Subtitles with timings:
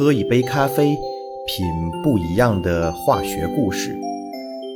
[0.00, 0.96] 喝一杯咖啡，
[1.46, 1.66] 品
[2.02, 3.94] 不一样的化学故事，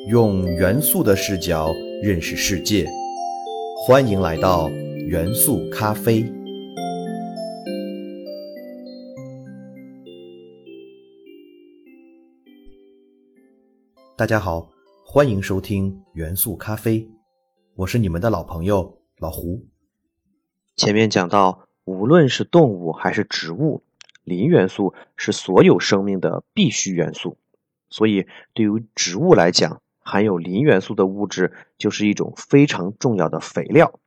[0.07, 2.87] 用元素的视角认识世界。
[3.75, 4.69] 欢迎来到
[5.09, 6.31] 元素咖啡。
[14.15, 14.69] 大家好，
[15.07, 17.09] 欢迎收听元素咖啡，
[17.77, 19.65] 我是你们的老朋友老胡。
[20.77, 23.83] 前面讲到，无论是动物还是植物，
[24.25, 27.39] 磷元素是所有生命的必需元素。
[27.89, 34.01] 所以，对于植物来讲，含有磷元素的物质就是一种非常重要的肥料。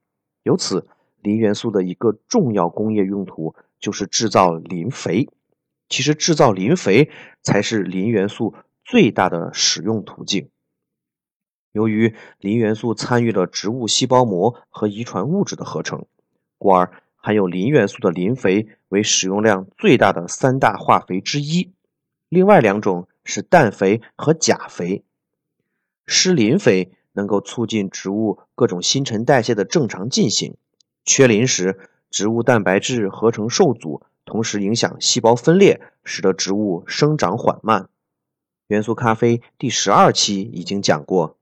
[0.43, 0.87] 由此，
[1.21, 5.29] 磷元素的一个重要工业用途就是制造磷肥。
[5.87, 7.09] 其实，制造磷肥
[7.41, 10.49] 才是磷元素最大的使用途径。
[11.71, 16.05] 由于磷元素参与了植物细胞膜和遗传物质的合成，
[16.57, 21.73] 故而含有磷元素的磷肥为使用量最大的三大化肥之一。
[22.29, 25.03] 另外两种是氮肥和钾肥。
[26.05, 30.55] 施磷肥能够促进植物各种新陈代谢的正常进行。
[31.03, 37.89] 缺磷时，植物蛋白质合成受阻，同时影响细胞分裂，使得植物生长缓慢。
[38.67, 41.37] 元素咖啡第十二期已经讲过，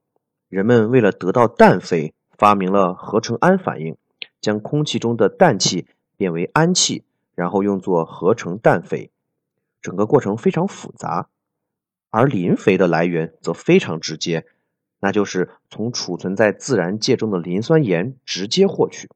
[0.50, 3.98] 人们为了得到氮肥，发明了合成氨反应。
[4.46, 9.10] 将空气中的氮气变为氨气，然后用作合成氮肥，
[9.82, 11.30] 整个过程非常复杂。
[12.12, 14.46] 而磷肥的来源则非常直接，
[15.00, 19.10] 那就是从储存在自然界中的磷酸盐直接获取。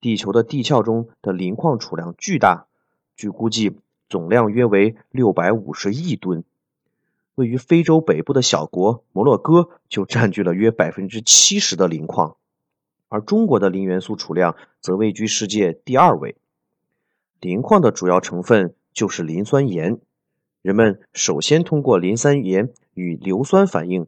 [0.00, 2.68] 地球的地壳中的磷矿储量巨大，
[3.16, 6.42] 据估计总量约为六百五十亿吨。
[7.34, 12.36] 位于非洲北部的小国摩洛哥就占据了约百分之七十的磷矿。
[13.08, 16.36] 而中国的磷元素储量则位居世界第二位。
[17.40, 19.98] 磷矿的主要成分就是磷酸盐。
[20.60, 24.06] 人们首先通过磷酸盐与硫酸反应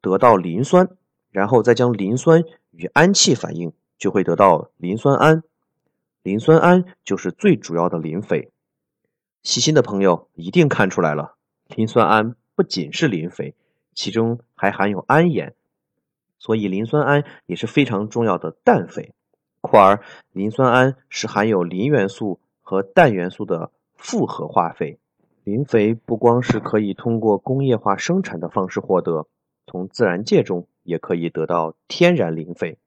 [0.00, 0.88] 得到磷酸，
[1.30, 5.42] 然后再将磷酸与氨气反应，就会得到磷酸铵。
[6.22, 8.50] 磷酸铵就是最主要的磷肥。
[9.42, 11.34] 细心的朋友一定看出来了，
[11.66, 13.54] 磷酸铵不仅是磷肥，
[13.94, 15.54] 其中还含有铵盐。
[16.40, 19.12] 所以，磷酸铵也是非常重要的氮肥。
[19.60, 20.00] 故而，
[20.32, 24.98] 磷酸铵是含有磷元素和氮元素的复合化肥。
[25.44, 29.26] 磷肥不光是可以通过工业化生产的方式获得，
[29.66, 32.78] 从自然界中也可以得到天然磷肥，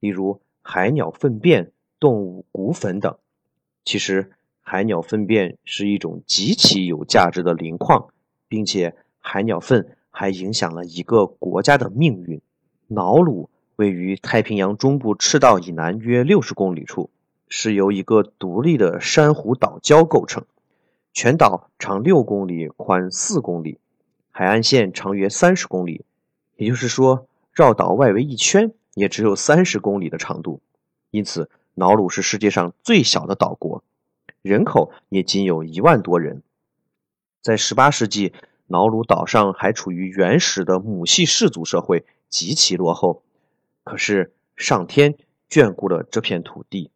[0.00, 1.70] 例如海鸟粪便、
[2.00, 3.16] 动物骨粉等。
[3.84, 8.08] 其实，海鸟粪便是一种极其有价值的磷矿，
[8.48, 12.40] 并且海鸟粪还影响了一个国家的命运。
[12.90, 17.08] 瑙鲁位于太平洋中部赤道以南约六十公里处，
[17.48, 20.44] 是由一个独立的珊瑚岛礁构成。
[21.12, 23.78] 全岛长六公里，宽四公里，
[24.32, 26.04] 海岸线长约三十公里，
[26.56, 30.60] 也就是说，绕岛外围一圈也只有三十公里的长度。
[31.12, 33.84] 因此，瑙鲁是世界上最小的岛国，
[34.42, 36.42] 人口也仅有一万多人。
[37.40, 38.32] 在十八世纪，
[38.66, 42.04] 瑙鲁岛上还处于原始的母系氏族社会。
[42.30, 43.22] 极其落后，
[43.84, 45.16] 可是上天
[45.50, 46.90] 眷顾了这片土地。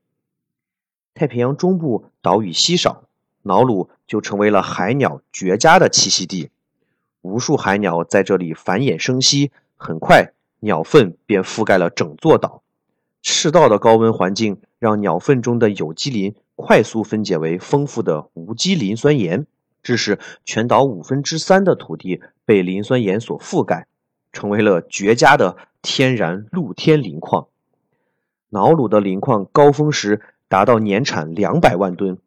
[1.13, 3.05] 太平洋中部岛屿稀少，
[3.43, 6.51] 瑙鲁就成为了海鸟绝佳的栖息地。
[7.21, 12.63] 无数海鸟在这里繁衍生息，很快鸟粪便覆盖了整座岛。
[13.23, 19.47] 赤道的高温环境让鸟粪中的有机磷快速分解为丰富的无机磷酸盐，
[19.83, 23.87] 致使全岛五分之三的土地被磷酸盐所覆盖。
[24.35, 27.47] 成为了绝佳的天然露天磷矿。
[28.51, 32.19] 瑙鲁的磷矿高峰时达到年产两百万吨，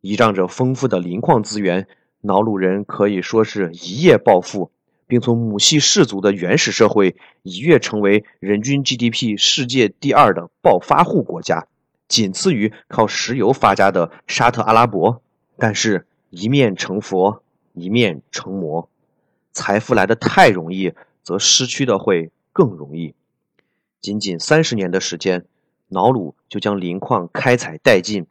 [0.00, 1.86] 依仗着丰富的磷矿资源，
[2.22, 4.70] 瑙鲁人可以说是一夜暴富，
[5.06, 11.66] 并从母系氏族的原始社会一跃成为人均 GDP 世界第二的暴发户国家，
[12.08, 15.20] 仅次于靠石油发家的沙特阿拉伯。
[15.58, 17.42] 但是，一面成佛，
[17.72, 18.88] 一面成魔，
[19.52, 20.92] 财富来得太容易。
[21.26, 23.12] 则失去的会更容易。
[24.00, 25.44] 仅仅三十年的时间，
[25.88, 28.26] 瑙鲁就将磷矿开采殆尽。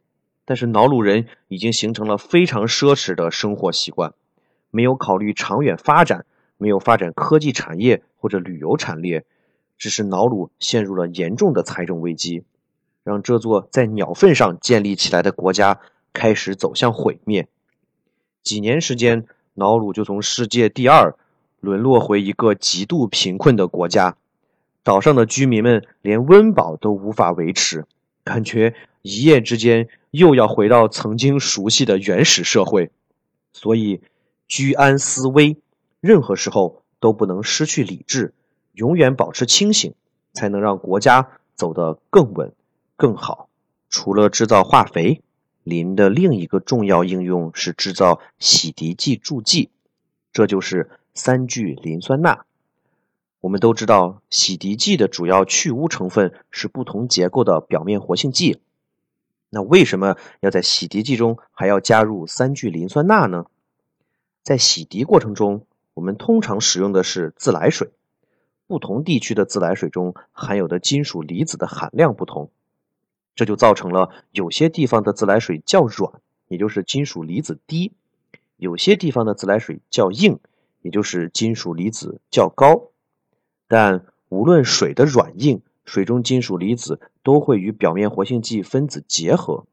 [0.46, 4.14] 但是瑙鲁人已经形成了非常奢侈的生活习惯，
[4.70, 6.24] 没有考虑长远发展，
[6.56, 9.26] 没有发展科技产业或者旅游产业，
[9.76, 12.44] 致使瑙鲁陷入了严重的财政危机，
[13.04, 15.80] 让这座在鸟粪上建立起来的国家
[16.14, 17.46] 开始走向毁灭。
[18.42, 21.14] 几年时间，瑙鲁就从世界第二。
[21.66, 24.16] 沦落回一个极度贫困的国家，
[24.84, 27.86] 岛上的居民们连温饱都无法维持，
[28.22, 28.72] 感觉
[29.02, 32.92] 一夜之间又要回到曾经熟悉的原始社会。
[33.52, 34.00] 所以
[34.46, 35.56] 居安思危，
[36.00, 38.32] 任何时候都不能失去理智，
[38.74, 39.92] 永远保持清醒，
[40.32, 42.52] 才能让国家走得更稳、
[42.96, 43.48] 更好。
[43.88, 45.20] 除了制造化肥，
[45.64, 49.70] 磷的另一个重要应用是制造洗涤剂助剂，
[50.32, 52.44] 这就是三聚磷酸钠。
[53.40, 58.60] 我们都知道，洗涤剂的主要去污成分是不同结构的表面活性剂。
[59.50, 63.46] 那为什么要在洗涤剂中还要加入三聚磷酸钠呢？
[64.42, 65.64] 在洗涤过程中，
[65.94, 67.90] 我们通常使用的是自来水，
[68.66, 72.50] 不同地区的自来水中含有的金属离子的含量不同。
[73.34, 77.92] 这就造成了有些地方的自来水较软，也就是金属离子低；
[78.56, 80.38] 有些地方的自来水较硬，
[80.86, 82.90] 也就是金属离子较高。
[83.66, 89.66] 但无论水的软硬，水中金属离子都会与表面活性剂分子结合，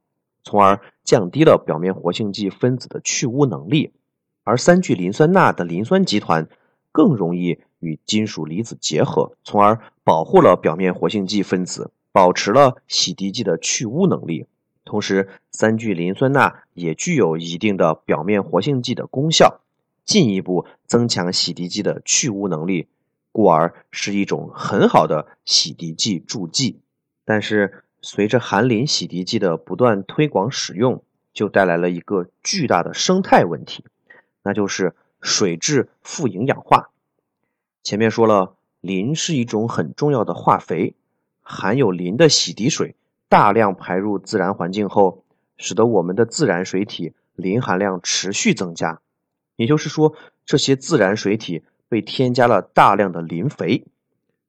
[0.43, 3.91] 从而降低了表面活性剂分子的去污能力。
[4.43, 6.49] 而三聚磷酸钠的磷酸集团
[6.91, 11.91] 更容易与金属离子结合，从而保护了表面活性剂分子。
[12.11, 14.45] 保持了洗涤剂的去污能力，
[14.85, 19.61] 同时三聚磷酸钠也具有一定的表面活性剂的功效，
[20.05, 22.87] 进一步增强洗涤剂的去污能力，
[23.31, 26.79] 故而是一种很好的洗涤剂助剂。
[27.25, 31.03] 但是，随着含磷洗涤剂的不断推广使用，
[31.33, 33.85] 就带来了一个巨大的生态问题，
[34.43, 36.89] 那就是水质富营养化。
[37.81, 40.95] 前面说了，磷是一种很重要的化肥。
[41.41, 42.95] 含有磷的洗涤水
[43.27, 45.23] 大量排入自然环境后，
[45.57, 49.01] 使得我们的自然水体磷含量持续增加。
[49.63, 50.13] 也就是说，
[50.45, 53.85] 这些自然水体被添加了大量的磷肥，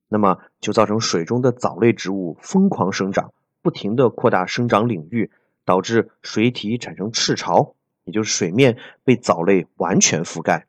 [0.08, 3.32] 那么就造成水中的藻类植物疯狂生长，
[3.62, 5.30] 不停地扩大生长领域，
[5.64, 10.66] 导致水体产生赤潮，也就是水面被藻类完全覆盖。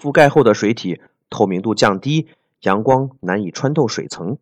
[0.00, 2.28] 覆盖后的水体透明度降低，
[2.60, 4.38] 阳光难以穿透水层。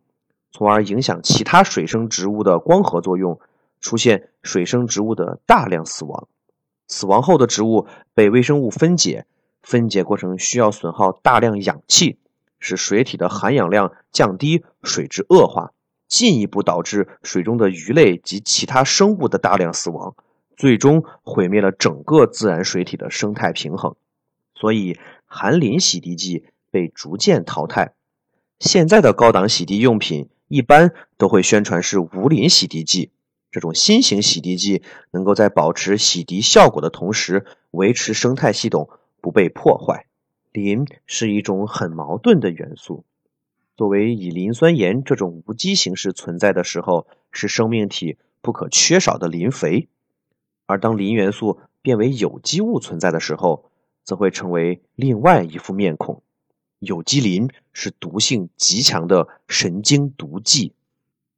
[0.51, 3.39] 从而影响其他水生植物的光合作用，
[3.81, 6.27] 出现水生植物的大量死亡。
[6.87, 7.85] 死亡后的植物
[8.15, 9.27] 被微生物分解，
[9.61, 12.17] 分解过程需要损耗大量氧气，
[12.59, 15.71] 使水体的含氧量降低，水质恶化，
[16.07, 20.15] 进一步导致水中的鱼类及其他生物的大量死亡，
[20.57, 23.95] 最终毁灭了整个自然水体的生态平衡。
[24.55, 27.93] 所以，含磷洗涤剂被逐渐淘汰。
[28.59, 30.29] 现在的高档洗涤用品。
[30.51, 33.11] 一般都会宣传是无磷洗涤剂，
[33.51, 38.89] 这种新型洗涤剂能够在保持洗涤效果的同时，维持生态系统
[39.21, 40.05] 不被破坏。
[40.51, 43.05] 磷是一种很矛盾的元素，
[43.77, 49.87] 作为以磷酸盐这种无机形式存在的时候，是生命体不可缺少的磷肥；
[50.65, 53.69] 而当磷元素变为有机物存在的时候，
[54.03, 56.23] 则会成为另外一副面孔。
[56.79, 60.73] 有机磷是毒性极强的神经毒剂。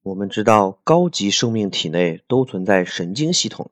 [0.04, 3.72] 我们知道，高级生命体内都存在神经系统，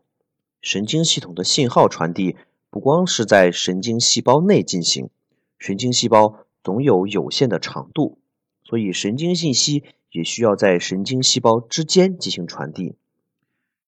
[0.61, 2.35] 神经系统的信号传递
[2.69, 5.09] 不光是在神经细胞内进行，
[5.57, 8.19] 神经细胞总有有限的长度，
[8.63, 12.95] 所以神经信息也需要在神经细胞之间进行传递。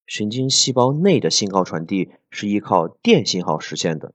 [0.07, 4.13] 神经细胞内的信号传递是依靠电信号实现的。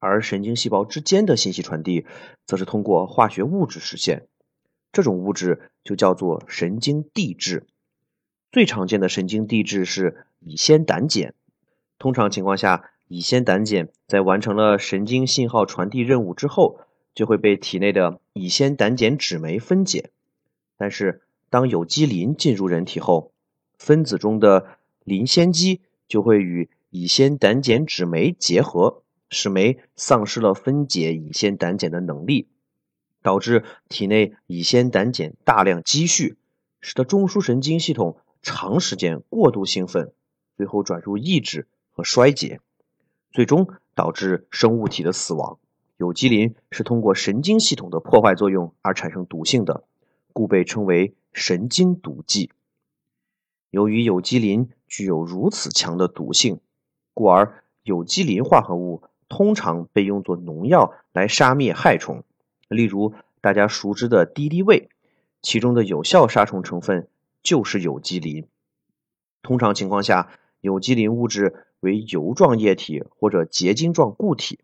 [0.00, 2.04] 而神经细胞之间的信息传递，
[2.46, 4.26] 则是通过化学物质实现。
[4.92, 7.66] 这种物质就叫做神经递质。
[8.50, 11.34] 最常见的神经递质是乙酰胆碱。
[11.98, 16.80] 通常情况下，乙酰胆碱在完成了神经信号传递任务之后，
[17.14, 20.10] 就会被体内的乙酰胆碱酯酶分解。
[20.76, 23.30] 但是，当有机磷进入人体后，
[23.78, 24.66] 分子中的
[25.04, 29.04] 磷酰基就会与乙酰胆碱酯酶结合。
[29.30, 32.48] 使酶丧失了分解乙酰胆碱的能力，
[33.22, 36.36] 导致体内乙酰胆碱大量积蓄，
[36.80, 40.12] 使得中枢神经系统长时间过度兴奋，
[40.56, 42.60] 最后转入抑制和衰竭，
[43.34, 45.58] 最终导致生物体的死亡。
[45.96, 49.84] 有机磷是通过神经系统的破坏作用而产生毒性的，
[50.32, 52.50] 故被称为神经毒剂。
[53.70, 56.60] 由于有机磷具有如此强的毒性，
[57.12, 59.02] 故而有机磷化合物。
[59.26, 62.22] 通常被用作农药来杀灭害虫，
[62.68, 64.90] 例如大家熟知的敌敌畏，
[65.42, 67.08] 其中的有效杀虫成分
[67.42, 68.46] 就是有机磷。
[69.42, 74.58] 通常情况下，有机磷物质为油状液体或者结晶状固体，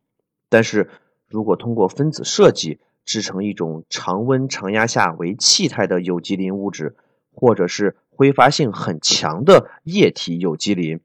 [0.49, 0.91] 但是
[1.29, 6.97] 如果通过分子设计制成一种常温常压下为气态的有机磷物质，
[7.33, 10.99] 或者是挥发性很强的液体有机磷，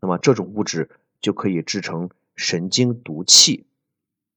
[0.00, 2.10] 那么这种物质就可以制成。
[2.38, 3.64] 神经毒气。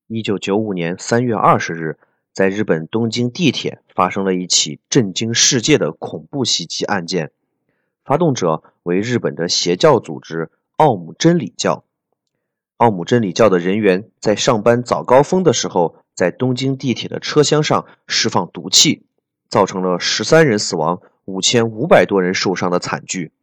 [0.08, 1.98] 一九九五年三月二十日，
[2.32, 7.34] 在日本东京地铁发生了一起震惊世界的恐怖袭击案件，
[8.06, 11.84] 发动者为日本的邪教组织奥姆真理教。
[12.78, 19.04] 奥姆真理教的人员在上班早高峰的时候，在东京地铁的车厢上释放毒气，
[19.50, 23.34] 造成了十三人死亡、五千五百多人受伤的惨剧。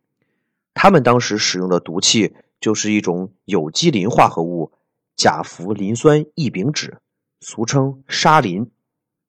[0.72, 4.72] 他们当时使用的毒气就是一种有机磷化合物
[5.14, 6.94] 甲氟磷酸异丙酯，
[7.42, 8.70] 俗称沙磷。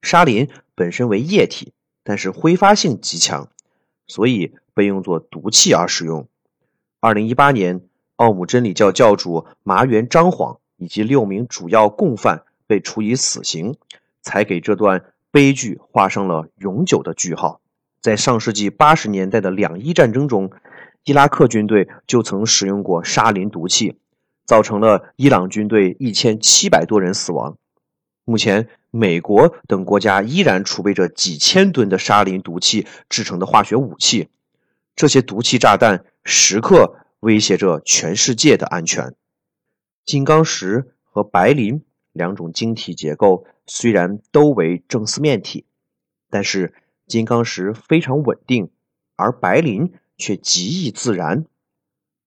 [0.01, 1.73] 沙磷本身为液体，
[2.05, 3.51] 但是挥发性极强，
[4.07, 6.29] 所以被用作毒气而使用。
[7.01, 7.81] 二零一八年。
[8.17, 13.75] 奥姆真理教教主麻原彰晃以及六名主要共犯被处以死刑，
[14.21, 17.61] 才给这段悲剧画上了永久的句号。
[18.01, 20.51] 在上世纪八十年代的两伊战争中，
[21.03, 23.97] 伊拉克军队就曾使用过沙林毒气，
[24.45, 27.55] 造成了伊朗军队一千七百多人死亡。
[28.25, 34.29] 目前，美国等国家依然储备着几千吨的沙林毒气制成的化学武器，
[34.95, 36.95] 这些毒气炸弹时刻。
[37.19, 39.15] 威胁着全世界的安全。
[40.05, 41.83] 金刚石和白磷
[42.13, 45.65] 两种晶体结构虽然都为正四面体，
[46.29, 46.73] 但是
[47.07, 48.69] 金刚石非常稳定，
[49.15, 51.45] 而白磷却极易自燃。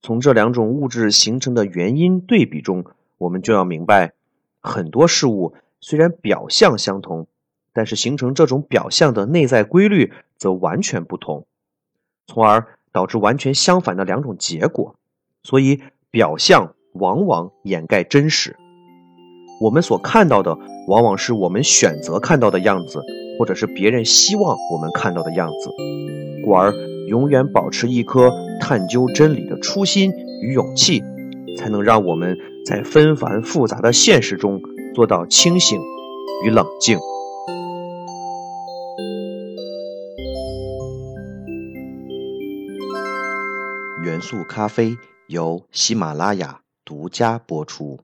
[0.03, 2.85] 从这两种物质形成的原因对比中，
[3.19, 4.15] 我们就要明白，
[4.61, 7.29] 很多事物虽然表象相同，
[7.73, 11.47] 但是形成这种表象的内在规律则完全不同，
[12.27, 12.80] 从而。
[12.93, 14.97] 导致完全相反的两种结果，
[15.43, 15.81] 所以
[16.11, 18.57] 表象往往掩盖真实。
[19.61, 23.01] 我们所看到的，往往是我们选择看到的样子，
[23.39, 25.71] 或者是别人希望我们看到的样子。
[26.45, 26.73] 故而，
[27.09, 30.11] 永远保持一颗探究真理的初心
[30.43, 31.03] 与勇气，
[31.59, 34.61] 才能让我们在纷繁复杂的现实中
[34.95, 35.79] 做到清醒
[36.45, 36.99] 与冷静。
[44.31, 44.97] 速咖啡
[45.27, 47.99] 由喜马拉雅独家播出。